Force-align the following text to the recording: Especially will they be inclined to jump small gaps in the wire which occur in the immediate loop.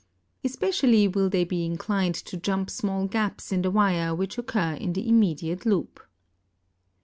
Especially 0.43 1.07
will 1.07 1.29
they 1.29 1.43
be 1.43 1.63
inclined 1.63 2.15
to 2.15 2.35
jump 2.35 2.71
small 2.71 3.05
gaps 3.05 3.51
in 3.51 3.61
the 3.61 3.69
wire 3.69 4.15
which 4.15 4.39
occur 4.39 4.73
in 4.73 4.93
the 4.93 5.07
immediate 5.07 5.63
loop. 5.63 5.99